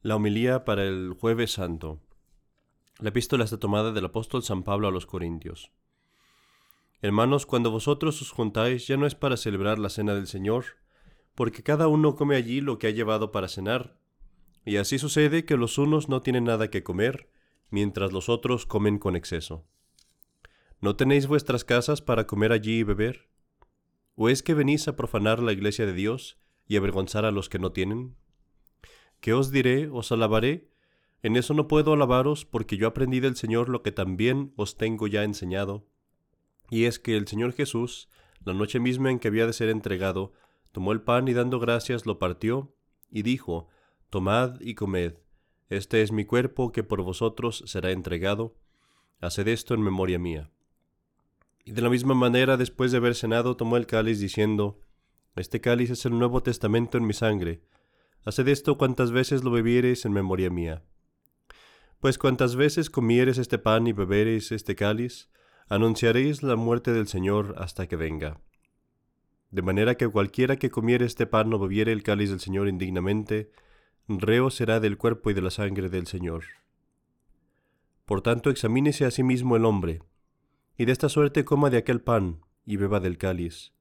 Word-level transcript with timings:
La 0.00 0.14
homilía 0.14 0.64
para 0.64 0.84
el 0.84 1.16
jueves 1.18 1.54
santo. 1.54 2.00
La 3.00 3.08
epístola 3.08 3.42
está 3.42 3.58
tomada 3.58 3.90
del 3.90 4.04
apóstol 4.04 4.44
San 4.44 4.62
Pablo 4.62 4.86
a 4.86 4.92
los 4.92 5.06
Corintios. 5.06 5.72
Hermanos, 7.02 7.46
cuando 7.46 7.72
vosotros 7.72 8.22
os 8.22 8.30
juntáis 8.30 8.86
ya 8.86 8.96
no 8.96 9.06
es 9.06 9.16
para 9.16 9.36
celebrar 9.36 9.80
la 9.80 9.88
cena 9.88 10.14
del 10.14 10.28
Señor, 10.28 10.66
porque 11.34 11.64
cada 11.64 11.88
uno 11.88 12.14
come 12.14 12.36
allí 12.36 12.60
lo 12.60 12.78
que 12.78 12.86
ha 12.86 12.90
llevado 12.90 13.32
para 13.32 13.48
cenar. 13.48 13.98
Y 14.64 14.76
así 14.76 15.00
sucede 15.00 15.44
que 15.44 15.56
los 15.56 15.78
unos 15.78 16.08
no 16.08 16.22
tienen 16.22 16.44
nada 16.44 16.70
que 16.70 16.84
comer, 16.84 17.28
mientras 17.68 18.12
los 18.12 18.28
otros 18.28 18.66
comen 18.66 18.98
con 18.98 19.16
exceso. 19.16 19.66
¿No 20.80 20.94
tenéis 20.94 21.26
vuestras 21.26 21.64
casas 21.64 22.02
para 22.02 22.28
comer 22.28 22.52
allí 22.52 22.78
y 22.78 22.84
beber? 22.84 23.30
¿O 24.14 24.28
es 24.28 24.44
que 24.44 24.54
venís 24.54 24.86
a 24.86 24.94
profanar 24.94 25.42
la 25.42 25.52
iglesia 25.52 25.86
de 25.86 25.92
Dios 25.92 26.38
y 26.68 26.76
avergonzar 26.76 27.24
a 27.24 27.32
los 27.32 27.48
que 27.48 27.58
no 27.58 27.72
tienen? 27.72 28.14
¿Qué 29.20 29.32
os 29.32 29.50
diré? 29.50 29.88
¿Os 29.88 30.12
alabaré? 30.12 30.68
En 31.22 31.36
eso 31.36 31.52
no 31.54 31.66
puedo 31.66 31.92
alabaros 31.92 32.44
porque 32.44 32.76
yo 32.76 32.86
aprendí 32.86 33.20
del 33.20 33.36
Señor 33.36 33.68
lo 33.68 33.82
que 33.82 33.92
también 33.92 34.52
os 34.56 34.76
tengo 34.76 35.06
ya 35.06 35.24
enseñado. 35.24 35.86
Y 36.70 36.84
es 36.84 36.98
que 36.98 37.16
el 37.16 37.26
Señor 37.26 37.52
Jesús, 37.52 38.08
la 38.44 38.54
noche 38.54 38.78
misma 38.78 39.10
en 39.10 39.18
que 39.18 39.28
había 39.28 39.46
de 39.46 39.52
ser 39.52 39.68
entregado, 39.68 40.32
tomó 40.70 40.92
el 40.92 41.00
pan 41.00 41.26
y 41.26 41.32
dando 41.32 41.58
gracias 41.58 42.06
lo 42.06 42.18
partió, 42.18 42.74
y 43.10 43.22
dijo, 43.22 43.68
Tomad 44.10 44.60
y 44.60 44.74
comed, 44.74 45.14
este 45.70 46.02
es 46.02 46.12
mi 46.12 46.24
cuerpo 46.24 46.72
que 46.72 46.82
por 46.82 47.02
vosotros 47.02 47.64
será 47.66 47.90
entregado, 47.90 48.56
haced 49.20 49.48
esto 49.48 49.74
en 49.74 49.82
memoria 49.82 50.18
mía. 50.18 50.50
Y 51.64 51.72
de 51.72 51.82
la 51.82 51.90
misma 51.90 52.14
manera, 52.14 52.56
después 52.56 52.92
de 52.92 52.98
haber 52.98 53.14
cenado, 53.14 53.56
tomó 53.56 53.76
el 53.76 53.86
cáliz 53.86 54.20
diciendo, 54.20 54.80
Este 55.36 55.60
cáliz 55.60 55.90
es 55.90 56.06
el 56.06 56.18
nuevo 56.18 56.42
testamento 56.42 56.96
en 56.96 57.06
mi 57.06 57.12
sangre, 57.12 57.60
Haced 58.24 58.48
esto 58.48 58.76
cuantas 58.76 59.10
veces 59.10 59.44
lo 59.44 59.50
bebiereis 59.50 60.04
en 60.04 60.12
memoria 60.12 60.50
mía. 60.50 60.82
Pues 62.00 62.18
cuantas 62.18 62.56
veces 62.56 62.90
comiereis 62.90 63.38
este 63.38 63.58
pan 63.58 63.86
y 63.86 63.92
bebereis 63.92 64.52
este 64.52 64.76
cáliz, 64.76 65.28
anunciaréis 65.68 66.42
la 66.42 66.56
muerte 66.56 66.92
del 66.92 67.08
Señor 67.08 67.54
hasta 67.58 67.86
que 67.86 67.96
venga. 67.96 68.40
De 69.50 69.62
manera 69.62 69.96
que 69.96 70.08
cualquiera 70.08 70.56
que 70.56 70.70
comiere 70.70 71.06
este 71.06 71.26
pan 71.26 71.52
o 71.52 71.58
bebiere 71.58 71.92
el 71.92 72.02
cáliz 72.02 72.30
del 72.30 72.40
Señor 72.40 72.68
indignamente, 72.68 73.50
reo 74.08 74.50
será 74.50 74.78
del 74.78 74.98
cuerpo 74.98 75.30
y 75.30 75.34
de 75.34 75.42
la 75.42 75.50
sangre 75.50 75.88
del 75.88 76.06
Señor. 76.06 76.44
Por 78.04 78.22
tanto, 78.22 78.50
examínese 78.50 79.04
a 79.04 79.10
sí 79.10 79.22
mismo 79.22 79.56
el 79.56 79.64
hombre, 79.64 80.02
y 80.76 80.84
de 80.84 80.92
esta 80.92 81.08
suerte 81.08 81.44
coma 81.44 81.70
de 81.70 81.78
aquel 81.78 82.00
pan 82.00 82.40
y 82.64 82.76
beba 82.76 83.00
del 83.00 83.18
cáliz, 83.18 83.72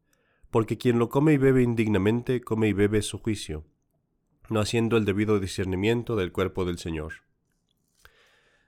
porque 0.49 0.77
quien 0.77 0.99
lo 0.99 1.09
come 1.09 1.33
y 1.33 1.37
bebe 1.37 1.63
indignamente, 1.63 2.41
come 2.41 2.69
y 2.69 2.73
bebe 2.73 3.01
su 3.01 3.19
juicio 3.19 3.65
no 4.49 4.59
haciendo 4.59 4.97
el 4.97 5.05
debido 5.05 5.39
discernimiento 5.39 6.15
del 6.15 6.31
cuerpo 6.31 6.65
del 6.65 6.77
Señor. 6.77 7.13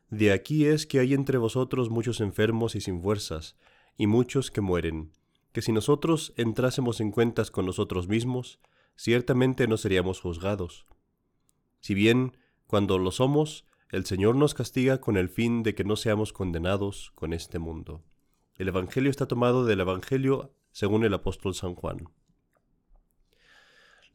De 0.09 0.31
aquí 0.31 0.66
es 0.66 0.88
que 0.88 0.99
hay 0.99 1.13
entre 1.13 1.38
vosotros 1.38 1.89
muchos 1.89 2.19
enfermos 2.19 2.75
y 2.75 2.81
sin 2.81 3.02
fuerzas, 3.02 3.55
y 3.95 4.08
muchos 4.08 4.49
que 4.49 4.61
mueren, 4.61 5.11
que 5.52 5.61
si 5.61 5.71
nosotros 5.71 6.33
entrásemos 6.38 6.99
en 6.99 7.11
cuentas 7.11 7.52
con 7.52 7.66
nosotros 7.66 8.08
mismos, 8.08 8.59
ciertamente 8.95 9.67
no 9.67 9.77
seríamos 9.77 10.19
juzgados. 10.19 10.86
Si 11.80 11.93
bien, 11.93 12.38
cuando 12.66 12.97
lo 12.97 13.11
somos, 13.11 13.66
el 13.89 14.05
Señor 14.05 14.36
nos 14.36 14.53
castiga 14.53 14.99
con 15.02 15.17
el 15.17 15.30
fin 15.30 15.64
de 15.64 15.73
que 15.75 15.83
no 15.83 15.95
seamos 15.95 16.33
condenados 16.33 17.11
con 17.16 17.33
este 17.33 17.59
mundo. 17.59 18.03
El 18.55 18.67
Evangelio 18.67 19.09
está 19.09 19.27
tomado 19.27 19.66
del 19.66 19.80
Evangelio 19.80 20.53
según 20.71 21.03
el 21.03 21.14
apóstol 21.14 21.55
San 21.55 21.75
Juan. 21.75 22.09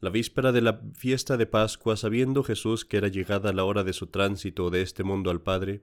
La 0.05 0.11
víspera 0.11 0.51
de 0.51 0.61
la 0.61 0.81
fiesta 0.93 1.35
de 1.35 1.47
Pascua, 1.47 1.97
sabiendo 1.97 2.43
Jesús 2.43 2.85
que 2.85 2.97
era 2.97 3.07
llegada 3.07 3.51
la 3.53 3.63
hora 3.63 3.83
de 3.83 3.91
su 3.91 4.05
tránsito 4.05 4.69
de 4.69 4.83
este 4.83 5.03
mundo 5.03 5.31
al 5.31 5.41
Padre, 5.41 5.81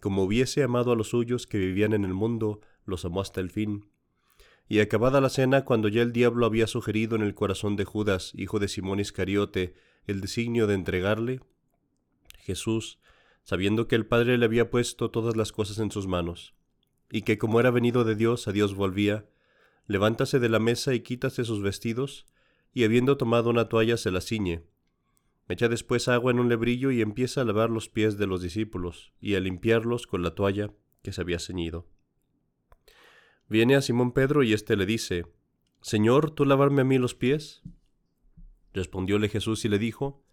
como 0.00 0.24
hubiese 0.24 0.64
amado 0.64 0.90
a 0.90 0.96
los 0.96 1.10
suyos 1.10 1.46
que 1.46 1.58
vivían 1.58 1.92
en 1.92 2.04
el 2.04 2.14
mundo, 2.14 2.62
los 2.84 3.04
amó 3.04 3.20
hasta 3.20 3.40
el 3.40 3.50
fin. 3.50 3.86
Y 4.68 4.80
acabada 4.80 5.20
la 5.20 5.28
cena, 5.28 5.64
cuando 5.64 5.86
ya 5.86 6.02
el 6.02 6.12
diablo 6.12 6.46
había 6.46 6.66
sugerido 6.66 7.14
en 7.14 7.22
el 7.22 7.36
corazón 7.36 7.76
de 7.76 7.84
Judas, 7.84 8.32
hijo 8.34 8.58
de 8.58 8.66
Simón 8.66 8.98
Iscariote, 8.98 9.76
el 10.08 10.20
designio 10.20 10.66
de 10.66 10.74
entregarle, 10.74 11.40
Jesús, 12.40 12.98
sabiendo 13.44 13.86
que 13.86 13.94
el 13.94 14.04
Padre 14.04 14.36
le 14.36 14.46
había 14.46 14.68
puesto 14.68 15.12
todas 15.12 15.36
las 15.36 15.52
cosas 15.52 15.78
en 15.78 15.92
sus 15.92 16.08
manos, 16.08 16.54
y 17.08 17.22
que 17.22 17.38
como 17.38 17.60
era 17.60 17.70
venido 17.70 18.02
de 18.02 18.16
Dios 18.16 18.48
a 18.48 18.52
Dios 18.52 18.74
volvía, 18.74 19.26
levántase 19.86 20.40
de 20.40 20.48
la 20.48 20.58
mesa 20.58 20.92
y 20.92 21.02
quítase 21.02 21.44
sus 21.44 21.62
vestidos, 21.62 22.26
y 22.74 22.84
habiendo 22.84 23.16
tomado 23.16 23.48
una 23.48 23.68
toalla 23.68 23.96
se 23.96 24.10
la 24.10 24.20
ciñe. 24.20 24.66
Echa 25.48 25.68
después 25.68 26.08
agua 26.08 26.32
en 26.32 26.40
un 26.40 26.48
lebrillo 26.48 26.90
y 26.90 27.00
empieza 27.00 27.40
a 27.40 27.44
lavar 27.44 27.70
los 27.70 27.88
pies 27.88 28.18
de 28.18 28.26
los 28.26 28.42
discípulos 28.42 29.12
y 29.20 29.36
a 29.36 29.40
limpiarlos 29.40 30.06
con 30.06 30.22
la 30.22 30.34
toalla 30.34 30.70
que 31.02 31.12
se 31.12 31.20
había 31.20 31.38
ceñido. 31.38 31.86
Viene 33.48 33.76
a 33.76 33.82
Simón 33.82 34.12
Pedro 34.12 34.42
y 34.42 34.52
éste 34.52 34.74
le 34.76 34.86
dice, 34.86 35.26
Señor, 35.80 36.30
¿tú 36.32 36.44
lavarme 36.44 36.82
a 36.82 36.84
mí 36.84 36.98
los 36.98 37.14
pies? 37.14 37.62
Respondióle 38.72 39.28
Jesús 39.28 39.64
y 39.64 39.68
le 39.68 39.78
dijo, 39.78 40.24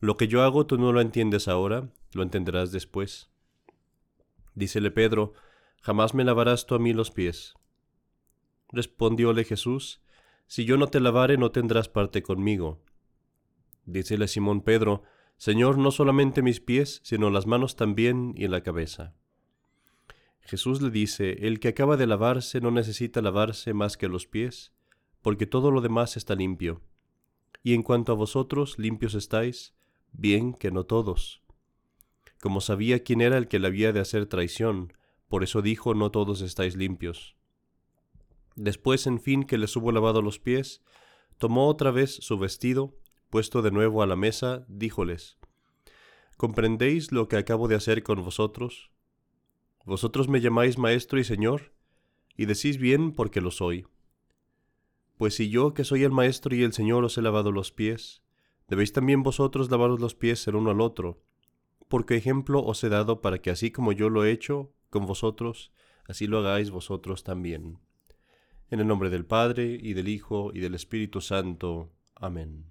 Lo 0.00 0.16
que 0.16 0.28
yo 0.28 0.42
hago 0.42 0.66
tú 0.66 0.78
no 0.78 0.92
lo 0.92 1.00
entiendes 1.00 1.48
ahora, 1.48 1.92
lo 2.12 2.22
entenderás 2.22 2.72
después. 2.72 3.30
Dícele 4.54 4.90
Pedro, 4.90 5.34
Jamás 5.82 6.14
me 6.14 6.24
lavarás 6.24 6.66
tú 6.66 6.74
a 6.74 6.78
mí 6.80 6.92
los 6.92 7.12
pies. 7.12 7.54
Respondióle 8.72 9.44
Jesús, 9.44 10.02
si 10.46 10.64
yo 10.64 10.76
no 10.76 10.86
te 10.86 11.00
lavare 11.00 11.36
no 11.36 11.50
tendrás 11.50 11.88
parte 11.88 12.22
conmigo. 12.22 12.80
Dícele 13.84 14.28
Simón 14.28 14.60
Pedro, 14.60 15.02
Señor, 15.36 15.78
no 15.78 15.90
solamente 15.90 16.42
mis 16.42 16.60
pies, 16.60 17.00
sino 17.04 17.30
las 17.30 17.46
manos 17.46 17.76
también 17.76 18.32
y 18.36 18.48
la 18.48 18.62
cabeza. 18.62 19.14
Jesús 20.40 20.80
le 20.80 20.90
dice, 20.90 21.46
El 21.46 21.60
que 21.60 21.68
acaba 21.68 21.96
de 21.96 22.06
lavarse 22.06 22.60
no 22.60 22.70
necesita 22.70 23.20
lavarse 23.20 23.74
más 23.74 23.96
que 23.96 24.08
los 24.08 24.26
pies, 24.26 24.72
porque 25.20 25.46
todo 25.46 25.70
lo 25.70 25.80
demás 25.80 26.16
está 26.16 26.34
limpio. 26.34 26.82
Y 27.62 27.74
en 27.74 27.82
cuanto 27.82 28.12
a 28.12 28.14
vosotros, 28.14 28.78
limpios 28.78 29.14
estáis, 29.14 29.74
bien 30.12 30.54
que 30.54 30.70
no 30.70 30.84
todos. 30.84 31.42
Como 32.40 32.60
sabía 32.60 33.02
quién 33.02 33.20
era 33.20 33.36
el 33.38 33.48
que 33.48 33.58
le 33.58 33.66
había 33.66 33.92
de 33.92 34.00
hacer 34.00 34.26
traición, 34.26 34.92
por 35.28 35.42
eso 35.42 35.62
dijo, 35.62 35.94
no 35.94 36.10
todos 36.10 36.40
estáis 36.40 36.76
limpios. 36.76 37.35
Después, 38.56 39.06
en 39.06 39.20
fin, 39.20 39.44
que 39.44 39.58
les 39.58 39.76
hubo 39.76 39.92
lavado 39.92 40.22
los 40.22 40.38
pies, 40.38 40.82
tomó 41.38 41.68
otra 41.68 41.90
vez 41.90 42.14
su 42.14 42.38
vestido, 42.38 42.96
puesto 43.30 43.62
de 43.62 43.70
nuevo 43.70 44.02
a 44.02 44.06
la 44.06 44.16
mesa, 44.16 44.64
díjoles, 44.68 45.38
¿Comprendéis 46.36 47.12
lo 47.12 47.28
que 47.28 47.36
acabo 47.36 47.66
de 47.66 47.76
hacer 47.76 48.02
con 48.02 48.22
vosotros? 48.22 48.90
Vosotros 49.86 50.28
me 50.28 50.42
llamáis 50.42 50.76
maestro 50.76 51.18
y 51.18 51.24
señor, 51.24 51.72
y 52.36 52.44
decís 52.44 52.76
bien 52.76 53.12
porque 53.12 53.40
lo 53.40 53.50
soy. 53.50 53.86
Pues 55.16 55.34
si 55.34 55.48
yo, 55.48 55.72
que 55.72 55.84
soy 55.84 56.04
el 56.04 56.10
maestro 56.10 56.54
y 56.54 56.62
el 56.62 56.74
señor, 56.74 57.04
os 57.04 57.16
he 57.16 57.22
lavado 57.22 57.52
los 57.52 57.72
pies, 57.72 58.22
debéis 58.68 58.92
también 58.92 59.22
vosotros 59.22 59.70
lavaros 59.70 59.98
los 59.98 60.14
pies 60.14 60.46
el 60.46 60.56
uno 60.56 60.70
al 60.70 60.82
otro, 60.82 61.22
porque 61.88 62.16
ejemplo 62.16 62.62
os 62.62 62.84
he 62.84 62.90
dado 62.90 63.22
para 63.22 63.38
que 63.38 63.48
así 63.48 63.70
como 63.70 63.92
yo 63.92 64.10
lo 64.10 64.26
he 64.26 64.30
hecho 64.30 64.74
con 64.90 65.06
vosotros, 65.06 65.72
así 66.06 66.26
lo 66.26 66.38
hagáis 66.38 66.70
vosotros 66.70 67.24
también. 67.24 67.78
En 68.70 68.80
el 68.80 68.86
nombre 68.86 69.10
del 69.10 69.24
Padre, 69.24 69.78
y 69.80 69.94
del 69.94 70.08
Hijo, 70.08 70.50
y 70.52 70.60
del 70.60 70.74
Espíritu 70.74 71.20
Santo. 71.20 71.92
Amén. 72.14 72.66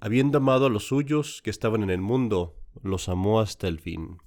Habiendo 0.00 0.38
amado 0.38 0.66
a 0.66 0.70
los 0.70 0.88
suyos 0.88 1.40
que 1.42 1.50
estaban 1.50 1.82
en 1.82 1.90
el 1.90 2.00
mundo, 2.00 2.56
los 2.82 3.08
amó 3.08 3.40
hasta 3.40 3.68
el 3.68 3.78
fin. 3.78 4.18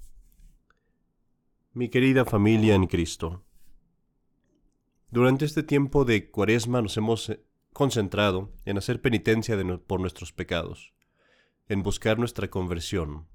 Mi 1.74 1.90
querida 1.90 2.26
familia 2.26 2.74
en 2.74 2.88
Cristo, 2.88 3.44
durante 5.10 5.46
este 5.46 5.64
tiempo 5.64 6.04
de 6.04 6.30
cuaresma 6.30 6.82
nos 6.82 6.98
hemos 6.98 7.30
eh, 7.30 7.42
concentrado 7.72 8.52
en 8.66 8.78
hacer 8.78 9.02
penitencia 9.02 9.56
por 9.86 10.02
nuestros 10.02 10.34
pecados, 10.34 10.94
en 11.70 11.82
buscar 11.82 12.20
nuestra 12.20 12.50
conversión. 12.50 13.28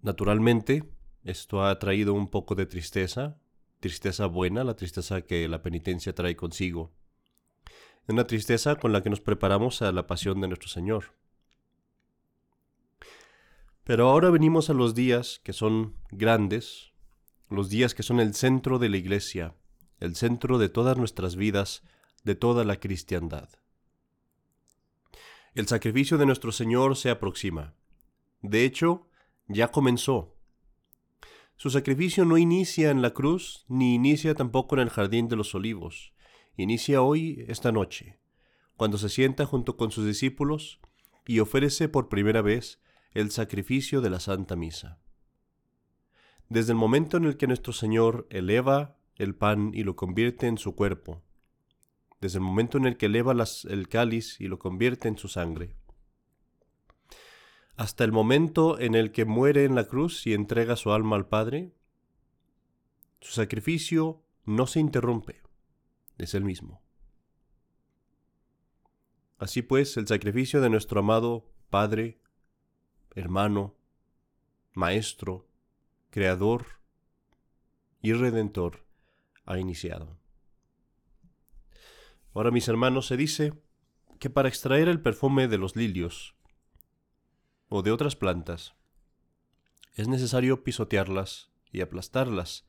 Naturalmente, 0.00 0.84
esto 1.24 1.64
ha 1.64 1.78
traído 1.78 2.14
un 2.14 2.28
poco 2.28 2.54
de 2.54 2.66
tristeza, 2.66 3.38
tristeza 3.80 4.26
buena, 4.26 4.64
la 4.64 4.74
tristeza 4.74 5.22
que 5.22 5.48
la 5.48 5.62
penitencia 5.62 6.14
trae 6.14 6.36
consigo. 6.36 6.92
Una 8.08 8.26
tristeza 8.26 8.76
con 8.76 8.92
la 8.92 9.02
que 9.02 9.10
nos 9.10 9.20
preparamos 9.20 9.82
a 9.82 9.92
la 9.92 10.06
pasión 10.06 10.40
de 10.40 10.48
nuestro 10.48 10.68
Señor. 10.68 11.14
Pero 13.84 14.08
ahora 14.08 14.30
venimos 14.30 14.70
a 14.70 14.74
los 14.74 14.94
días 14.94 15.40
que 15.44 15.52
son 15.52 15.96
grandes, 16.10 16.92
los 17.48 17.68
días 17.68 17.94
que 17.94 18.02
son 18.02 18.20
el 18.20 18.34
centro 18.34 18.78
de 18.78 18.88
la 18.88 18.96
Iglesia, 18.96 19.54
el 19.98 20.16
centro 20.16 20.58
de 20.58 20.68
todas 20.68 20.96
nuestras 20.96 21.36
vidas, 21.36 21.82
de 22.24 22.34
toda 22.34 22.64
la 22.64 22.78
cristiandad. 22.78 23.48
El 25.54 25.66
sacrificio 25.66 26.16
de 26.18 26.26
nuestro 26.26 26.50
Señor 26.50 26.96
se 26.96 27.10
aproxima. 27.10 27.74
De 28.40 28.64
hecho, 28.64 29.08
ya 29.48 29.68
comenzó. 29.68 30.34
Su 31.56 31.70
sacrificio 31.70 32.24
no 32.24 32.38
inicia 32.38 32.90
en 32.90 33.02
la 33.02 33.10
cruz, 33.10 33.64
ni 33.68 33.94
inicia 33.94 34.34
tampoco 34.34 34.74
en 34.74 34.80
el 34.80 34.90
jardín 34.90 35.28
de 35.28 35.36
los 35.36 35.54
olivos. 35.54 36.12
Inicia 36.56 37.02
hoy, 37.02 37.44
esta 37.48 37.72
noche. 37.72 38.18
cuando 38.76 38.98
se 38.98 39.08
sienta 39.08 39.46
junto 39.46 39.76
con 39.76 39.92
sus 39.92 40.04
discípulos 40.06 40.80
y 41.24 41.38
ofrece 41.38 41.88
por 41.88 42.08
primera 42.08 42.42
vez 42.42 42.80
el 43.12 43.30
sacrificio 43.30 44.00
de 44.00 44.10
la 44.10 44.18
Santa 44.18 44.56
Misa. 44.56 44.98
Desde 46.48 46.72
el 46.72 46.78
momento 46.78 47.16
en 47.16 47.26
el 47.26 47.36
que 47.36 47.46
nuestro 47.46 47.72
Señor 47.72 48.26
eleva 48.30 48.98
el 49.16 49.34
pan 49.34 49.70
y 49.72 49.84
lo 49.84 49.94
convierte 49.94 50.48
en 50.48 50.58
su 50.58 50.74
cuerpo, 50.74 51.22
desde 52.20 52.38
el 52.38 52.44
momento 52.44 52.78
en 52.78 52.86
el 52.86 52.96
que 52.96 53.06
eleva 53.06 53.34
el 53.68 53.88
cáliz 53.88 54.40
y 54.40 54.48
lo 54.48 54.58
convierte 54.58 55.08
en 55.08 55.16
su 55.16 55.28
sangre, 55.28 55.76
hasta 57.82 58.04
el 58.04 58.12
momento 58.12 58.78
en 58.78 58.94
el 58.94 59.10
que 59.10 59.24
muere 59.24 59.64
en 59.64 59.74
la 59.74 59.88
cruz 59.88 60.24
y 60.28 60.34
entrega 60.34 60.76
su 60.76 60.92
alma 60.92 61.16
al 61.16 61.26
Padre, 61.26 61.72
su 63.20 63.32
sacrificio 63.32 64.22
no 64.44 64.68
se 64.68 64.78
interrumpe, 64.78 65.42
es 66.16 66.34
el 66.34 66.44
mismo. 66.44 66.80
Así 69.36 69.62
pues, 69.62 69.96
el 69.96 70.06
sacrificio 70.06 70.60
de 70.60 70.70
nuestro 70.70 71.00
amado 71.00 71.50
Padre, 71.70 72.20
hermano, 73.16 73.74
Maestro, 74.74 75.48
Creador 76.10 76.64
y 78.00 78.12
Redentor 78.12 78.86
ha 79.44 79.58
iniciado. 79.58 80.20
Ahora, 82.32 82.52
mis 82.52 82.68
hermanos, 82.68 83.08
se 83.08 83.16
dice 83.16 83.54
que 84.20 84.30
para 84.30 84.48
extraer 84.48 84.86
el 84.86 85.02
perfume 85.02 85.48
de 85.48 85.58
los 85.58 85.74
lilios 85.74 86.36
o 87.74 87.80
de 87.80 87.90
otras 87.90 88.16
plantas, 88.16 88.74
es 89.94 90.06
necesario 90.06 90.62
pisotearlas 90.62 91.50
y 91.70 91.80
aplastarlas, 91.80 92.66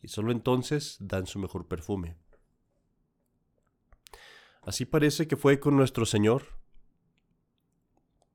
y 0.00 0.08
sólo 0.08 0.32
entonces 0.32 0.96
dan 0.98 1.26
su 1.26 1.38
mejor 1.38 1.68
perfume. 1.68 2.16
Así 4.62 4.86
parece 4.86 5.28
que 5.28 5.36
fue 5.36 5.60
con 5.60 5.76
nuestro 5.76 6.06
Señor, 6.06 6.58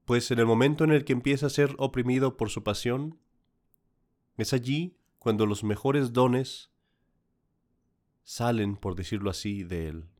pues 0.05 0.29
en 0.29 0.37
el 0.37 0.45
momento 0.45 0.83
en 0.83 0.91
el 0.91 1.05
que 1.05 1.13
empieza 1.13 1.47
a 1.47 1.49
ser 1.49 1.73
oprimido 1.79 2.37
por 2.37 2.51
su 2.51 2.63
pasión, 2.63 3.19
es 4.37 4.53
allí 4.53 4.99
cuando 5.17 5.47
los 5.47 5.63
mejores 5.63 6.13
dones 6.13 6.69
salen, 8.21 8.75
por 8.75 8.93
decirlo 8.93 9.31
así, 9.31 9.63
de 9.63 9.87
él. 9.87 10.10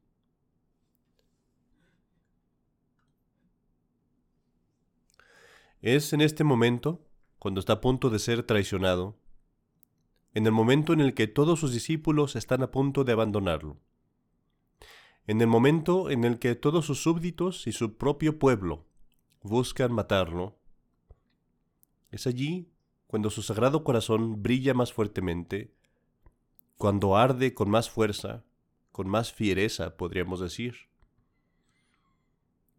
Es 5.81 6.13
en 6.13 6.21
este 6.21 6.43
momento, 6.43 7.01
cuando 7.39 7.59
está 7.59 7.73
a 7.73 7.81
punto 7.81 8.11
de 8.11 8.19
ser 8.19 8.43
traicionado, 8.43 9.17
en 10.35 10.45
el 10.45 10.51
momento 10.51 10.93
en 10.93 11.01
el 11.01 11.15
que 11.15 11.25
todos 11.25 11.59
sus 11.59 11.73
discípulos 11.73 12.35
están 12.35 12.61
a 12.61 12.69
punto 12.69 13.03
de 13.03 13.13
abandonarlo, 13.13 13.79
en 15.25 15.41
el 15.41 15.47
momento 15.47 16.11
en 16.11 16.23
el 16.23 16.37
que 16.37 16.53
todos 16.53 16.85
sus 16.85 17.01
súbditos 17.01 17.65
y 17.65 17.71
su 17.71 17.97
propio 17.97 18.37
pueblo 18.37 18.85
buscan 19.41 19.91
matarlo, 19.91 20.55
es 22.11 22.27
allí 22.27 22.69
cuando 23.07 23.31
su 23.31 23.41
sagrado 23.41 23.83
corazón 23.83 24.43
brilla 24.43 24.75
más 24.75 24.93
fuertemente, 24.93 25.73
cuando 26.77 27.17
arde 27.17 27.55
con 27.55 27.71
más 27.71 27.89
fuerza, 27.89 28.43
con 28.91 29.07
más 29.07 29.33
fiereza, 29.33 29.97
podríamos 29.97 30.41
decir. 30.41 30.90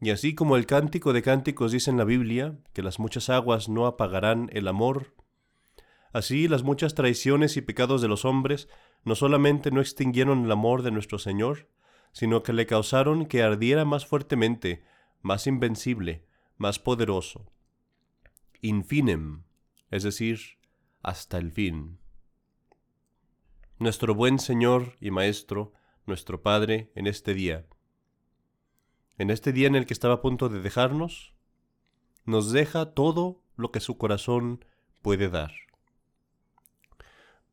Y 0.02 0.10
así 0.10 0.34
como 0.34 0.56
el 0.56 0.66
cántico 0.66 1.12
de 1.12 1.22
cánticos 1.22 1.70
dice 1.70 1.88
en 1.88 1.96
la 1.96 2.02
Biblia 2.02 2.58
que 2.72 2.82
las 2.82 2.98
muchas 2.98 3.30
aguas 3.30 3.68
no 3.68 3.86
apagarán 3.86 4.50
el 4.52 4.66
amor, 4.66 5.14
así 6.12 6.48
las 6.48 6.64
muchas 6.64 6.96
traiciones 6.96 7.56
y 7.56 7.60
pecados 7.60 8.02
de 8.02 8.08
los 8.08 8.24
hombres 8.24 8.68
no 9.04 9.14
solamente 9.14 9.70
no 9.70 9.80
extinguieron 9.80 10.44
el 10.44 10.50
amor 10.50 10.82
de 10.82 10.90
nuestro 10.90 11.20
Señor, 11.20 11.68
sino 12.10 12.42
que 12.42 12.52
le 12.52 12.66
causaron 12.66 13.26
que 13.26 13.44
ardiera 13.44 13.84
más 13.84 14.04
fuertemente, 14.04 14.82
más 15.20 15.46
invencible, 15.46 16.26
más 16.56 16.80
poderoso. 16.80 17.52
Infinem, 18.60 19.44
es 19.92 20.02
decir, 20.02 20.40
hasta 21.00 21.38
el 21.38 21.52
fin. 21.52 22.00
Nuestro 23.78 24.16
buen 24.16 24.40
Señor 24.40 24.96
y 25.00 25.12
Maestro, 25.12 25.74
nuestro 26.06 26.42
Padre, 26.42 26.90
en 26.96 27.06
este 27.06 27.34
día, 27.34 27.66
en 29.22 29.30
este 29.30 29.52
día 29.52 29.68
en 29.68 29.76
el 29.76 29.86
que 29.86 29.94
estaba 29.94 30.14
a 30.14 30.20
punto 30.20 30.48
de 30.48 30.60
dejarnos, 30.60 31.32
nos 32.24 32.50
deja 32.50 32.92
todo 32.92 33.40
lo 33.54 33.70
que 33.70 33.78
su 33.78 33.96
corazón 33.96 34.64
puede 35.00 35.28
dar. 35.28 35.52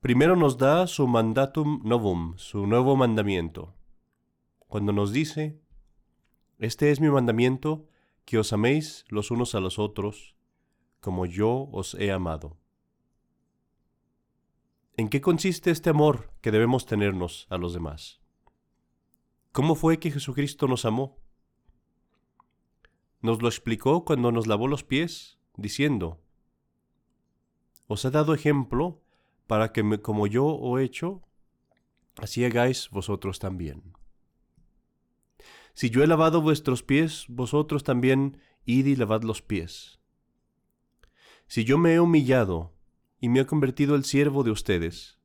Primero 0.01 0.35
nos 0.35 0.57
da 0.57 0.87
su 0.87 1.07
mandatum 1.07 1.81
novum, 1.83 2.33
su 2.37 2.65
nuevo 2.65 2.95
mandamiento, 2.95 3.75
cuando 4.67 4.93
nos 4.93 5.13
dice, 5.13 5.61
Este 6.57 6.89
es 6.89 6.99
mi 6.99 7.09
mandamiento, 7.09 7.87
que 8.25 8.39
os 8.39 8.51
améis 8.51 9.05
los 9.07 9.29
unos 9.29 9.53
a 9.53 9.59
los 9.59 9.77
otros, 9.77 10.35
como 10.99 11.27
yo 11.27 11.69
os 11.71 11.93
he 11.93 12.11
amado. 12.11 12.57
¿En 14.97 15.07
qué 15.07 15.21
consiste 15.21 15.69
este 15.69 15.91
amor 15.91 16.31
que 16.41 16.49
debemos 16.49 16.87
tenernos 16.87 17.45
a 17.51 17.57
los 17.59 17.75
demás? 17.75 18.21
¿Cómo 19.51 19.75
fue 19.75 19.99
que 19.99 20.09
Jesucristo 20.09 20.67
nos 20.67 20.83
amó? 20.85 21.28
Nos 23.21 23.41
lo 23.41 23.49
explicó 23.49 24.05
cuando 24.05 24.31
nos 24.31 24.47
lavó 24.47 24.67
los 24.67 24.83
pies, 24.83 25.39
diciendo, 25.57 26.21
Os 27.87 28.05
he 28.05 28.11
dado 28.11 28.33
ejemplo 28.33 29.01
para 29.47 29.73
que 29.73 30.01
como 30.01 30.27
yo 30.27 30.77
he 30.77 30.83
hecho, 30.83 31.21
así 32.17 32.45
hagáis 32.45 32.89
vosotros 32.91 33.39
también. 33.39 33.93
Si 35.73 35.89
yo 35.89 36.03
he 36.03 36.07
lavado 36.07 36.41
vuestros 36.41 36.83
pies, 36.83 37.25
vosotros 37.29 37.83
también 37.83 38.41
id 38.65 38.85
y 38.85 38.95
lavad 38.95 39.23
los 39.23 39.41
pies. 39.41 39.99
Si 41.47 41.63
yo 41.63 41.77
me 41.77 41.93
he 41.93 41.99
humillado 41.99 42.73
y 43.19 43.29
me 43.29 43.39
he 43.39 43.45
convertido 43.45 43.95
el 43.95 44.03
siervo 44.03 44.43
de 44.43 44.51
ustedes, 44.51 45.17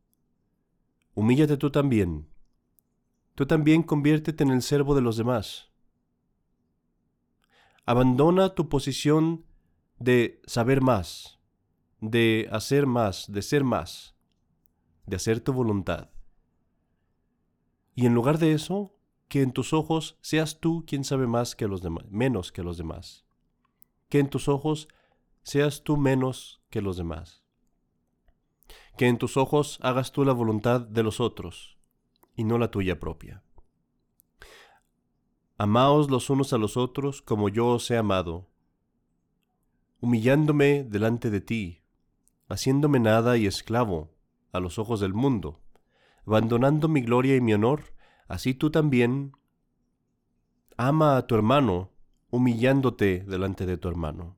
humíllate 1.15 1.57
tú 1.57 1.71
también. 1.71 2.29
Tú 3.35 3.47
también 3.47 3.83
conviértete 3.83 4.43
en 4.43 4.51
el 4.51 4.63
siervo 4.63 4.95
de 4.95 5.03
los 5.03 5.17
demás. 5.17 5.74
Abandona 7.87 8.55
tu 8.55 8.69
posición 8.69 9.45
de 9.99 10.41
saber 10.47 10.81
más, 10.81 11.39
de 12.01 12.49
hacer 12.51 12.87
más, 12.87 13.31
de 13.31 13.43
ser 13.43 13.65
más, 13.65 14.15
de 15.07 15.17
hacer 15.17 15.41
tu 15.41 15.53
voluntad. 15.53 16.11
Y 17.95 18.07
en 18.07 18.15
lugar 18.15 18.39
de 18.39 18.53
eso, 18.53 18.95
que 19.29 19.43
en 19.43 19.53
tus 19.53 19.73
ojos 19.73 20.17
seas 20.21 20.61
tú 20.61 20.85
quien 20.87 21.05
sabe 21.05 21.27
más 21.27 21.55
que 21.55 21.69
los 21.69 21.83
demás, 21.83 22.05
menos 22.09 22.53
que 22.53 22.63
los 22.63 22.79
demás. 22.79 23.25
Que 24.09 24.19
en 24.19 24.29
tus 24.29 24.49
ojos 24.49 24.89
seas 25.43 25.83
tú 25.83 25.97
menos 25.97 26.63
que 26.71 26.81
los 26.81 26.97
demás. 26.97 27.45
Que 28.97 29.09
en 29.09 29.19
tus 29.19 29.37
ojos 29.37 29.79
hagas 29.83 30.13
tú 30.13 30.25
la 30.25 30.33
voluntad 30.33 30.81
de 30.81 31.03
los 31.03 31.21
otros 31.21 31.79
y 32.35 32.45
no 32.45 32.59
la 32.59 32.71
tuya 32.71 32.99
propia. 32.99 33.43
Amaos 35.57 36.11
los 36.11 36.31
unos 36.31 36.53
a 36.53 36.59
los 36.59 36.77
otros 36.77 37.23
como 37.23 37.49
yo 37.49 37.69
os 37.69 37.89
he 37.89 37.97
amado, 37.97 38.49
humillándome 40.01 40.83
delante 40.83 41.31
de 41.31 41.41
ti, 41.41 41.83
haciéndome 42.49 42.99
nada 42.99 43.37
y 43.37 43.47
esclavo 43.47 44.11
a 44.51 44.59
los 44.59 44.81
ojos 44.81 44.99
del 44.99 45.15
mundo, 45.15 45.61
abandonando 46.27 46.89
mi 46.89 47.03
gloria 47.03 47.37
y 47.37 47.41
mi 47.41 47.55
honor, 47.55 47.95
así 48.27 48.55
tú 48.55 48.73
también 48.73 49.31
ama 50.77 51.17
a 51.17 51.29
tu 51.29 51.37
hermano, 51.37 51.93
humillándote 52.31 53.21
delante 53.21 53.65
de 53.65 53.77
tu 53.77 53.87
hermano. 53.87 54.37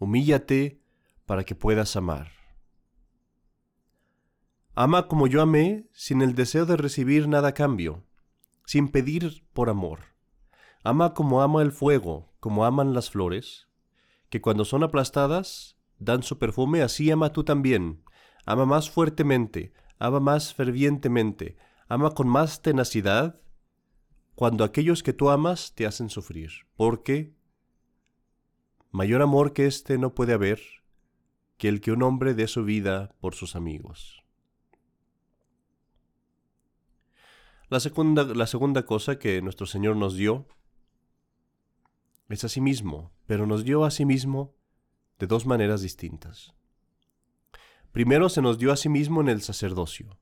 Humíllate 0.00 0.82
para 1.24 1.44
que 1.44 1.54
puedas 1.54 1.94
amar. 1.94 2.32
Ama 4.74 5.06
como 5.06 5.28
yo 5.28 5.40
amé, 5.40 5.88
sin 5.92 6.20
el 6.20 6.34
deseo 6.34 6.66
de 6.66 6.76
recibir 6.76 7.28
nada 7.28 7.48
a 7.48 7.54
cambio 7.54 8.02
sin 8.64 8.88
pedir 8.88 9.44
por 9.52 9.68
amor. 9.68 10.00
Ama 10.84 11.14
como 11.14 11.42
ama 11.42 11.62
el 11.62 11.72
fuego, 11.72 12.32
como 12.40 12.64
aman 12.64 12.94
las 12.94 13.10
flores, 13.10 13.68
que 14.28 14.40
cuando 14.40 14.64
son 14.64 14.82
aplastadas 14.82 15.76
dan 15.98 16.22
su 16.22 16.38
perfume, 16.38 16.82
así 16.82 17.10
ama 17.10 17.32
tú 17.32 17.44
también. 17.44 18.02
Ama 18.44 18.66
más 18.66 18.90
fuertemente, 18.90 19.72
ama 19.98 20.18
más 20.18 20.54
fervientemente, 20.54 21.56
ama 21.88 22.10
con 22.10 22.28
más 22.28 22.62
tenacidad 22.62 23.40
cuando 24.34 24.64
aquellos 24.64 25.02
que 25.02 25.12
tú 25.12 25.30
amas 25.30 25.74
te 25.74 25.86
hacen 25.86 26.08
sufrir, 26.08 26.50
porque 26.76 27.36
mayor 28.90 29.22
amor 29.22 29.52
que 29.52 29.66
éste 29.66 29.98
no 29.98 30.14
puede 30.14 30.32
haber 30.32 30.60
que 31.58 31.68
el 31.68 31.80
que 31.80 31.92
un 31.92 32.02
hombre 32.02 32.34
dé 32.34 32.48
su 32.48 32.64
vida 32.64 33.14
por 33.20 33.34
sus 33.34 33.54
amigos. 33.54 34.21
La 37.72 37.80
segunda, 37.80 38.24
la 38.24 38.46
segunda 38.46 38.84
cosa 38.84 39.18
que 39.18 39.40
nuestro 39.40 39.64
Señor 39.64 39.96
nos 39.96 40.14
dio 40.14 40.46
es 42.28 42.44
a 42.44 42.50
sí 42.50 42.60
mismo, 42.60 43.12
pero 43.24 43.46
nos 43.46 43.64
dio 43.64 43.86
a 43.86 43.90
sí 43.90 44.04
mismo 44.04 44.54
de 45.18 45.26
dos 45.26 45.46
maneras 45.46 45.80
distintas. 45.80 46.52
Primero 47.90 48.28
se 48.28 48.42
nos 48.42 48.58
dio 48.58 48.72
a 48.72 48.76
sí 48.76 48.90
mismo 48.90 49.22
en 49.22 49.30
el 49.30 49.40
sacerdocio, 49.40 50.18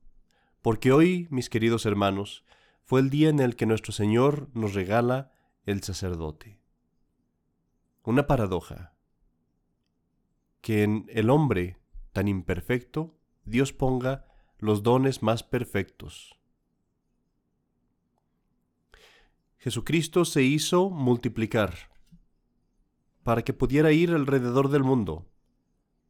porque 0.63 0.93
hoy, 0.93 1.27
mis 1.33 1.51
queridos 1.51 1.87
hermanos, 1.87 2.45
fue 2.85 3.01
el 3.01 3.11
día 3.11 3.31
en 3.31 3.41
el 3.41 3.57
que 3.57 3.67
nuestro 3.67 3.93
Señor 3.93 4.49
nos 4.55 4.75
regala 4.75 5.33
el 5.67 5.83
sacerdote. 5.83 6.61
Una 8.05 8.29
paradoja, 8.29 8.95
que 10.61 10.85
en 10.85 11.07
el 11.09 11.29
hombre 11.29 11.79
tan 12.13 12.29
imperfecto 12.29 13.19
Dios 13.45 13.73
ponga 13.73 14.25
los 14.61 14.85
dones 14.85 15.25
más 15.25 15.43
perfectos. 15.43 16.40
Jesucristo 19.61 20.25
se 20.25 20.43
hizo 20.43 20.91
multiplicar 20.91 21.91
para 23.23 23.43
que 23.43 23.53
pudiera 23.53 23.93
ir 23.93 24.11
alrededor 24.11 24.71
del 24.71 24.83
mundo, 24.83 25.31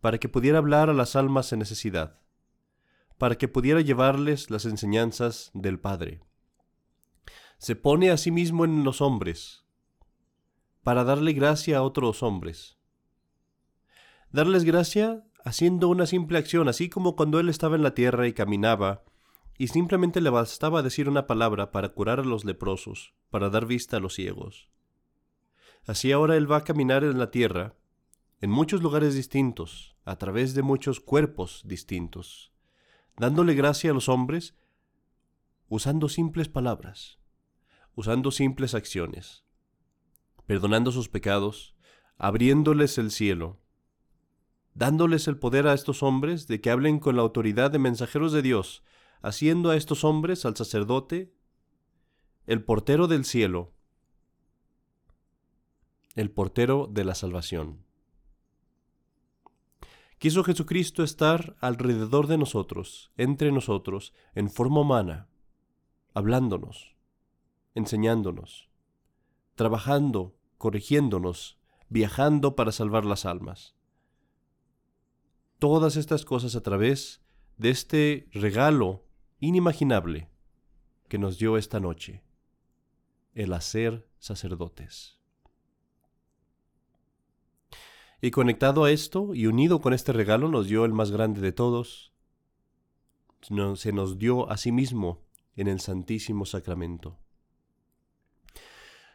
para 0.00 0.19
que 0.19 0.28
pudiera 0.28 0.59
hablar 0.59 0.88
a 0.88 0.95
las 0.95 1.14
almas 1.14 1.52
en 1.52 1.59
necesidad, 1.59 2.21
para 3.19 3.37
que 3.37 3.47
pudiera 3.47 3.83
llevarles 3.83 4.50
las 4.50 4.64
enseñanzas 4.64 5.50
del 5.52 5.78
Padre 5.78 6.23
se 7.61 7.76
pone 7.76 8.11
a 8.11 8.16
sí 8.16 8.30
mismo 8.30 8.64
en 8.64 8.85
los 8.85 9.02
hombres, 9.02 9.66
para 10.83 11.04
darle 11.04 11.35
gracia 11.35 11.76
a 11.76 11.83
otros 11.83 12.23
hombres. 12.23 12.78
Darles 14.33 14.64
gracia 14.64 15.26
haciendo 15.45 15.88
una 15.88 16.07
simple 16.07 16.38
acción, 16.38 16.71
así 16.71 16.88
como 16.88 17.16
cuando 17.16 17.38
él 17.38 17.50
estaba 17.50 17.76
en 17.76 17.83
la 17.83 17.92
tierra 17.92 18.26
y 18.26 18.33
caminaba, 18.33 19.04
y 19.61 19.69
simplemente 19.69 20.23
le 20.23 20.31
bastaba 20.31 20.83
decir 20.83 21.07
una 21.07 21.26
palabra 21.26 21.71
para 21.71 21.90
curar 21.90 22.19
a 22.19 22.25
los 22.25 22.47
leprosos, 22.47 23.12
para 23.29 23.50
dar 23.50 23.67
vista 23.67 23.99
a 23.99 24.00
los 24.00 24.14
ciegos. 24.14 24.71
Así 25.87 26.12
ahora 26.12 26.38
él 26.38 26.50
va 26.50 26.57
a 26.57 26.64
caminar 26.64 27.05
en 27.05 27.19
la 27.19 27.31
tierra, 27.31 27.75
en 28.40 28.50
muchos 28.50 28.81
lugares 28.81 29.14
distintos, 29.14 29.97
a 30.07 30.17
través 30.17 30.55
de 30.55 30.62
muchos 30.62 31.00
cuerpos 31.00 31.61
distintos, 31.67 32.52
dándole 33.19 33.52
gracia 33.52 33.90
a 33.90 33.95
los 33.95 34.09
hombres, 34.09 34.55
usando 35.69 36.09
simples 36.09 36.49
palabras 36.49 37.21
usando 37.95 38.31
simples 38.31 38.75
acciones, 38.75 39.45
perdonando 40.47 40.90
sus 40.90 41.11
pecados, 41.11 41.75
abriéndoles 42.17 42.97
el 42.97 43.11
cielo, 43.11 43.61
dándoles 44.73 45.29
el 45.29 45.37
poder 45.38 45.67
a 45.67 45.75
estos 45.75 46.02
hombres 46.02 46.47
de 46.47 46.62
que 46.62 46.71
hablen 46.71 46.99
con 46.99 47.17
la 47.17 47.21
autoridad 47.21 47.71
de 47.71 47.79
mensajeros 47.79 48.33
de 48.33 48.40
Dios, 48.40 48.83
haciendo 49.23 49.71
a 49.71 49.77
estos 49.77 50.05
hombres, 50.05 50.45
al 50.45 50.57
sacerdote, 50.57 51.33
el 52.47 52.65
portero 52.65 53.07
del 53.07 53.25
cielo, 53.25 53.73
el 56.15 56.31
portero 56.31 56.89
de 56.91 57.05
la 57.05 57.15
salvación. 57.15 57.85
Quiso 60.19 60.45
Jesucristo 60.45 61.03
estar 61.03 61.57
alrededor 61.61 62.27
de 62.27 62.37
nosotros, 62.37 63.11
entre 63.17 63.53
nosotros, 63.53 64.12
en 64.35 64.50
forma 64.50 64.81
humana, 64.81 65.29
hablándonos, 66.12 66.95
enseñándonos, 67.75 68.69
trabajando, 69.55 70.37
corrigiéndonos, 70.59 71.59
viajando 71.89 72.55
para 72.55 72.73
salvar 72.73 73.07
las 73.07 73.25
almas. 73.25 73.75
Todas 75.59 75.97
estas 75.97 76.25
cosas 76.25 76.55
a 76.55 76.62
través 76.62 77.23
de 77.57 77.71
este 77.71 78.29
regalo 78.33 79.05
inimaginable 79.40 80.28
que 81.09 81.18
nos 81.18 81.38
dio 81.38 81.56
esta 81.56 81.80
noche, 81.80 82.23
el 83.35 83.52
hacer 83.52 84.06
sacerdotes. 84.18 85.18
Y 88.20 88.30
conectado 88.30 88.85
a 88.85 88.90
esto 88.90 89.35
y 89.35 89.47
unido 89.47 89.80
con 89.80 89.94
este 89.94 90.12
regalo 90.12 90.49
nos 90.49 90.68
dio 90.68 90.85
el 90.85 90.92
más 90.92 91.11
grande 91.11 91.40
de 91.40 91.52
todos, 91.52 92.12
se 93.40 93.92
nos 93.92 94.18
dio 94.18 94.50
a 94.50 94.59
sí 94.59 94.70
mismo 94.73 95.25
en 95.56 95.66
el 95.66 95.80
Santísimo 95.80 96.44
Sacramento. 96.44 97.18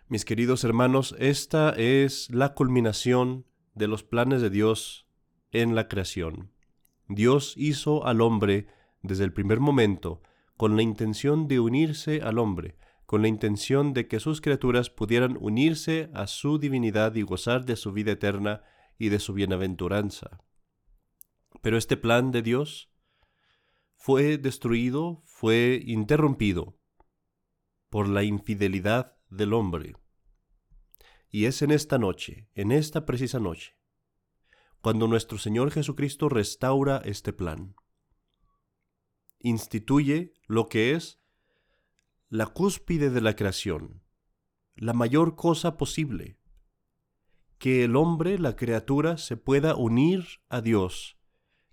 Mis 0.08 0.26
queridos 0.26 0.64
hermanos, 0.64 1.16
esta 1.20 1.70
es 1.72 2.30
la 2.32 2.54
culminación 2.54 3.46
de 3.76 3.88
los 3.88 4.04
planes 4.04 4.42
de 4.42 4.50
Dios 4.50 5.08
en 5.52 5.76
la 5.76 5.88
creación. 5.88 6.52
Dios 7.08 7.54
hizo 7.58 8.06
al 8.06 8.22
hombre 8.22 8.68
desde 9.08 9.24
el 9.24 9.34
primer 9.34 9.60
momento 9.60 10.22
con 10.58 10.76
la 10.76 10.82
intención 10.82 11.48
de 11.48 11.60
unirse 11.60 12.22
al 12.22 12.40
hombre, 12.40 12.78
con 13.06 13.22
la 13.22 13.28
intención 13.28 13.94
de 13.94 14.08
que 14.08 14.20
sus 14.20 14.42
criaturas 14.42 14.90
pudieran 14.90 15.38
unirse 15.40 16.10
a 16.14 16.28
su 16.28 16.58
divinidad 16.58 17.16
y 17.16 17.22
gozar 17.22 17.66
de 17.66 17.76
su 17.76 17.92
vida 17.92 18.14
eterna 18.14 18.64
y 18.98 19.10
de 19.10 19.20
su 19.20 19.34
bienaventuranza. 19.34 20.40
Pero 21.62 21.78
este 21.78 21.98
plan 21.98 22.32
de 22.32 22.42
Dios 22.42 22.92
fue 23.96 24.38
destruido, 24.38 25.22
fue 25.26 25.82
interrumpido 25.86 26.78
por 27.90 28.08
la 28.08 28.24
infidelidad 28.24 29.18
del 29.30 29.54
hombre. 29.54 29.96
Y 31.30 31.46
es 31.46 31.62
en 31.62 31.72
esta 31.72 31.98
noche, 31.98 32.50
en 32.54 32.72
esta 32.72 33.06
precisa 33.06 33.40
noche, 33.40 33.76
cuando 34.82 35.08
nuestro 35.08 35.38
Señor 35.38 35.72
Jesucristo 35.72 36.30
restaura 36.30 37.02
este 37.04 37.34
plan. 37.34 37.76
Instituye 39.46 40.34
lo 40.48 40.70
que 40.70 40.94
es 40.94 41.20
la 42.30 42.48
cúspide 42.48 43.12
de 43.12 43.22
la 43.22 43.36
creación, 43.36 44.02
la 44.74 44.94
mayor 44.94 45.36
cosa 45.36 45.78
posible, 45.78 46.40
que 47.60 47.84
el 47.84 47.96
hombre, 47.96 48.40
la 48.40 48.56
criatura, 48.56 49.20
se 49.20 49.38
pueda 49.38 49.76
unir 49.76 50.26
a 50.50 50.62
Dios, 50.62 51.20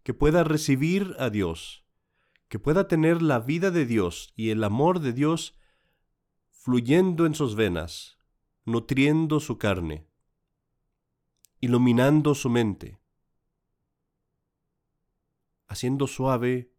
que 0.02 0.12
pueda 0.12 0.44
recibir 0.44 1.16
a 1.18 1.30
Dios, 1.30 1.86
que 2.48 2.58
pueda 2.58 2.88
tener 2.88 3.22
la 3.22 3.40
vida 3.40 3.70
de 3.70 3.86
Dios 3.86 4.34
y 4.36 4.50
el 4.50 4.64
amor 4.64 5.00
de 5.00 5.14
Dios 5.14 5.58
fluyendo 6.50 7.24
en 7.24 7.34
sus 7.34 7.54
venas, 7.54 8.18
nutriendo 8.66 9.40
su 9.40 9.56
carne, 9.56 10.06
iluminando 11.58 12.34
su 12.34 12.50
mente, 12.50 13.00
haciendo 15.68 16.06
suave 16.06 16.71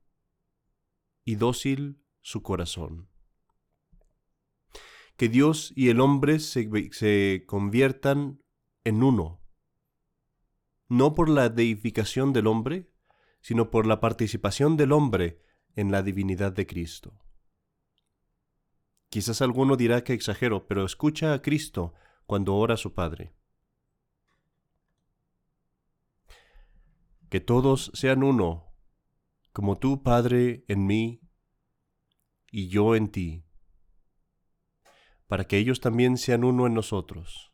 y 1.25 1.35
dócil 1.35 2.03
su 2.21 2.41
corazón. 2.41 3.09
Que 5.15 5.29
Dios 5.29 5.71
y 5.75 5.89
el 5.89 5.99
hombre 5.99 6.39
se, 6.39 6.69
se 6.91 7.43
conviertan 7.45 8.41
en 8.83 9.03
uno, 9.03 9.41
no 10.89 11.13
por 11.13 11.29
la 11.29 11.49
deificación 11.49 12.33
del 12.33 12.47
hombre, 12.47 12.91
sino 13.41 13.69
por 13.69 13.85
la 13.85 13.99
participación 13.99 14.77
del 14.77 14.91
hombre 14.91 15.41
en 15.75 15.91
la 15.91 16.01
divinidad 16.01 16.51
de 16.51 16.65
Cristo. 16.65 17.19
Quizás 19.09 19.41
alguno 19.41 19.75
dirá 19.75 20.03
que 20.03 20.13
exagero, 20.13 20.65
pero 20.67 20.85
escucha 20.85 21.33
a 21.33 21.41
Cristo 21.41 21.93
cuando 22.25 22.55
ora 22.55 22.73
a 22.73 22.77
su 22.77 22.93
Padre. 22.93 23.35
Que 27.29 27.39
todos 27.39 27.91
sean 27.93 28.23
uno, 28.23 28.72
como 29.53 29.77
tú, 29.77 30.03
Padre, 30.03 30.65
en 30.67 30.85
mí 30.85 31.21
y 32.51 32.67
yo 32.67 32.95
en 32.95 33.09
ti, 33.09 33.45
para 35.27 35.45
que 35.45 35.57
ellos 35.57 35.79
también 35.79 36.17
sean 36.17 36.43
uno 36.43 36.67
en 36.67 36.73
nosotros. 36.73 37.53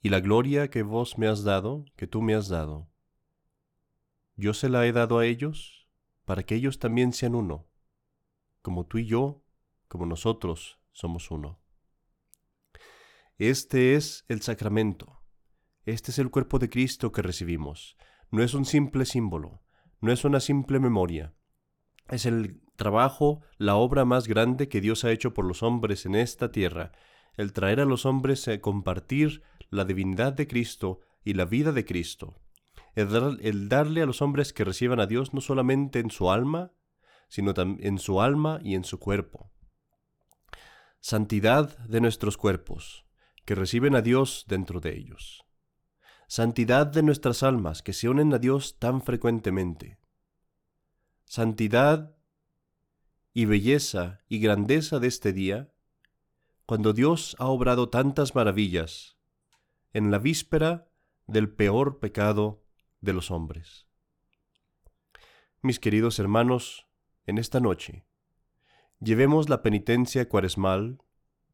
Y 0.00 0.08
la 0.08 0.20
gloria 0.20 0.68
que 0.68 0.82
vos 0.82 1.16
me 1.16 1.28
has 1.28 1.44
dado, 1.44 1.84
que 1.96 2.06
tú 2.06 2.22
me 2.22 2.34
has 2.34 2.48
dado, 2.48 2.90
yo 4.34 4.54
se 4.54 4.68
la 4.68 4.86
he 4.86 4.92
dado 4.92 5.18
a 5.18 5.26
ellos, 5.26 5.88
para 6.24 6.42
que 6.42 6.54
ellos 6.54 6.78
también 6.78 7.12
sean 7.12 7.34
uno, 7.34 7.68
como 8.62 8.86
tú 8.86 8.98
y 8.98 9.06
yo 9.06 9.44
como 9.92 10.06
nosotros 10.06 10.80
somos 10.92 11.30
uno. 11.30 11.60
Este 13.36 13.94
es 13.94 14.24
el 14.28 14.40
sacramento. 14.40 15.22
Este 15.84 16.10
es 16.12 16.18
el 16.18 16.30
cuerpo 16.30 16.58
de 16.58 16.70
Cristo 16.70 17.12
que 17.12 17.20
recibimos. 17.20 17.98
No 18.30 18.42
es 18.42 18.54
un 18.54 18.64
simple 18.64 19.04
símbolo, 19.04 19.62
no 20.02 20.12
es 20.12 20.24
una 20.24 20.40
simple 20.40 20.80
memoria. 20.80 21.32
Es 22.10 22.26
el 22.26 22.60
trabajo, 22.76 23.40
la 23.56 23.76
obra 23.76 24.04
más 24.04 24.26
grande 24.26 24.68
que 24.68 24.80
Dios 24.80 25.04
ha 25.04 25.12
hecho 25.12 25.32
por 25.32 25.46
los 25.46 25.62
hombres 25.62 26.04
en 26.04 26.16
esta 26.16 26.50
tierra, 26.50 26.92
el 27.36 27.52
traer 27.52 27.80
a 27.80 27.84
los 27.84 28.04
hombres 28.04 28.46
a 28.48 28.60
compartir 28.60 29.42
la 29.70 29.84
divinidad 29.84 30.32
de 30.32 30.48
Cristo 30.48 31.00
y 31.24 31.34
la 31.34 31.44
vida 31.44 31.70
de 31.70 31.84
Cristo, 31.84 32.34
el, 32.96 33.68
darle 33.68 34.02
a 34.02 34.06
los 34.06 34.20
hombres 34.20 34.52
que 34.52 34.64
reciban 34.64 34.98
a 35.00 35.06
Dios 35.06 35.32
no 35.32 35.40
solamente 35.40 36.00
en 36.00 36.10
su 36.10 36.30
alma, 36.30 36.72
sino 37.28 37.54
en 37.56 37.98
su 37.98 38.20
alma 38.20 38.58
y 38.62 38.74
en 38.74 38.84
su 38.84 38.98
cuerpo. 38.98 39.52
Santidad 41.00 41.78
de 41.86 42.00
nuestros 42.00 42.36
cuerpos, 42.36 43.06
que 43.44 43.54
reciben 43.54 43.94
a 43.94 44.02
Dios 44.02 44.44
dentro 44.48 44.80
de 44.80 44.96
ellos, 44.96 45.44
santidad 46.32 46.86
de 46.86 47.02
nuestras 47.02 47.42
almas, 47.42 47.82
que 47.82 47.92
se 47.92 48.08
unen 48.08 48.32
a 48.32 48.38
Dios 48.38 48.78
tan 48.78 49.02
frecuentemente, 49.02 49.98
santidad 51.26 52.16
y 53.34 53.44
belleza 53.44 54.22
y 54.30 54.38
grandeza 54.38 54.98
de 54.98 55.08
este 55.08 55.34
día, 55.34 55.74
cuando 56.64 56.94
Dios 56.94 57.36
ha 57.38 57.48
obrado 57.48 57.90
tantas 57.90 58.34
maravillas 58.34 59.18
en 59.92 60.10
la 60.10 60.18
víspera 60.18 60.88
del 61.26 61.52
peor 61.52 61.98
pecado 61.98 62.64
de 63.02 63.12
los 63.12 63.30
hombres. 63.30 63.86
Mis 65.60 65.78
queridos 65.78 66.18
hermanos, 66.18 66.86
en 67.26 67.36
esta 67.36 67.60
noche, 67.60 68.06
llevemos 69.00 69.50
la 69.50 69.60
penitencia 69.60 70.26
cuaresmal 70.30 70.98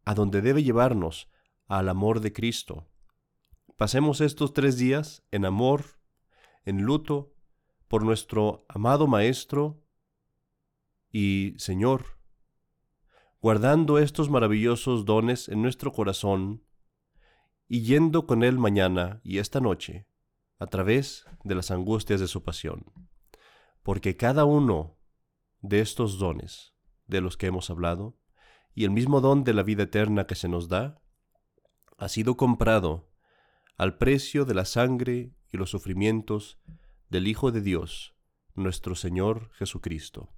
a 0.05 0.15
donde 0.15 0.41
debe 0.41 0.63
llevarnos, 0.63 1.29
al 1.67 1.89
amor 1.89 2.21
de 2.21 2.33
Cristo. 2.33 2.87
Pasemos 3.79 4.21
estos 4.21 4.55
tres 4.55 4.77
días 4.77 5.23
en 5.31 5.45
amor, 5.45 6.01
en 6.65 6.83
luto, 6.83 7.33
por 7.87 8.03
nuestro 8.03 8.67
amado 8.69 9.07
Maestro 9.07 9.85
y 11.13 11.55
Señor, 11.59 12.19
guardando 13.41 13.99
estos 13.99 14.31
maravillosos 14.31 15.05
dones 15.05 15.49
en 15.49 15.63
nuestro 15.63 15.93
corazón 15.93 16.65
y 17.69 17.83
yendo 17.83 18.27
con 18.27 18.43
Él 18.43 18.59
mañana 18.59 19.21
y 19.23 19.39
esta 19.39 19.61
noche 19.61 20.09
a 20.59 20.67
través 20.67 21.25
de 21.45 21.55
las 21.55 21.71
angustias 21.71 22.19
de 22.19 22.27
su 22.27 22.43
pasión. 22.43 22.85
Porque 23.85 24.17
cada 24.17 24.45
uno 24.45 24.99
de 25.61 25.79
estos 25.79 26.19
dones 26.19 26.75
de 27.07 27.21
los 27.21 27.37
que 27.37 27.47
hemos 27.47 27.71
hablado, 27.71 28.19
y 28.75 28.83
el 28.83 28.91
mismo 28.91 29.21
don 29.21 29.45
de 29.45 29.55
la 29.55 29.63
vida 29.63 29.85
eterna 29.85 30.27
que 30.27 30.35
se 30.35 30.49
nos 30.49 30.69
da, 30.69 31.01
ha 31.97 32.09
sido 32.09 32.37
comprado 32.37 33.08
al 33.79 33.97
precio 33.97 34.45
de 34.45 34.55
la 34.55 34.65
sangre 34.65 35.31
y 35.53 35.57
los 35.57 35.71
sufrimientos 35.71 36.59
del 37.11 37.29
Hijo 37.29 37.53
de 37.53 37.61
Dios, 37.61 38.17
nuestro 38.55 38.97
Señor 38.97 39.51
Jesucristo. 39.53 40.35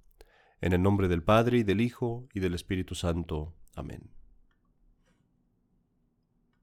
En 0.61 0.73
el 0.73 0.83
nombre 0.83 1.07
del 1.07 1.23
Padre 1.23 1.57
y 1.57 1.63
del 1.63 1.81
Hijo 1.81 2.27
y 2.35 2.39
del 2.39 2.53
Espíritu 2.53 2.93
Santo. 2.93 3.55
Amén. 3.75 4.20